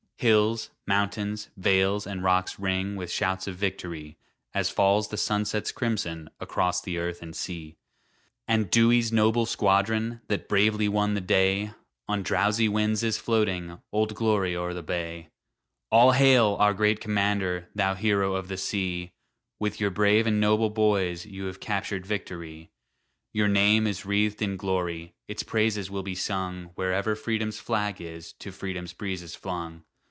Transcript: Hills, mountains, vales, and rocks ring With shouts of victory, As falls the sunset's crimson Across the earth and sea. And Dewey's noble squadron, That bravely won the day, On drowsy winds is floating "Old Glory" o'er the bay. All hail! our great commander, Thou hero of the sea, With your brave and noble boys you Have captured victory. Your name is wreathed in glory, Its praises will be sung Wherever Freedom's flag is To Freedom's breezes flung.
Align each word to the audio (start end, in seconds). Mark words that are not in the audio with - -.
Hills, 0.21 0.69
mountains, 0.85 1.49
vales, 1.57 2.05
and 2.05 2.23
rocks 2.23 2.59
ring 2.59 2.95
With 2.95 3.09
shouts 3.11 3.47
of 3.47 3.55
victory, 3.55 4.17
As 4.53 4.69
falls 4.69 5.07
the 5.07 5.17
sunset's 5.17 5.71
crimson 5.71 6.29
Across 6.39 6.83
the 6.83 6.99
earth 6.99 7.23
and 7.23 7.35
sea. 7.35 7.75
And 8.47 8.69
Dewey's 8.69 9.11
noble 9.11 9.47
squadron, 9.47 10.21
That 10.27 10.47
bravely 10.47 10.87
won 10.87 11.15
the 11.15 11.21
day, 11.21 11.71
On 12.07 12.21
drowsy 12.21 12.69
winds 12.69 13.01
is 13.01 13.17
floating 13.17 13.79
"Old 13.91 14.13
Glory" 14.13 14.55
o'er 14.55 14.75
the 14.75 14.83
bay. 14.83 15.29
All 15.91 16.11
hail! 16.11 16.55
our 16.59 16.75
great 16.75 16.99
commander, 16.99 17.67
Thou 17.73 17.95
hero 17.95 18.35
of 18.35 18.47
the 18.47 18.57
sea, 18.57 19.13
With 19.59 19.79
your 19.79 19.89
brave 19.89 20.27
and 20.27 20.39
noble 20.39 20.69
boys 20.69 21.25
you 21.25 21.45
Have 21.45 21.59
captured 21.59 22.05
victory. 22.05 22.69
Your 23.33 23.47
name 23.47 23.87
is 23.87 24.05
wreathed 24.05 24.43
in 24.43 24.55
glory, 24.55 25.15
Its 25.27 25.41
praises 25.41 25.89
will 25.89 26.03
be 26.03 26.13
sung 26.13 26.65
Wherever 26.75 27.15
Freedom's 27.15 27.59
flag 27.59 27.99
is 27.99 28.33
To 28.33 28.51
Freedom's 28.51 28.93
breezes 28.93 29.33
flung. 29.33 29.83